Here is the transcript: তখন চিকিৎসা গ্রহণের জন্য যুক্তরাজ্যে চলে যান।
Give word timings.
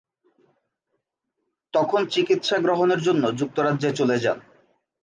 তখন 1.73 2.01
চিকিৎসা 2.05 2.57
গ্রহণের 2.57 3.01
জন্য 3.01 3.23
যুক্তরাজ্যে 3.39 3.89
চলে 3.93 4.17
যান। 4.19 4.37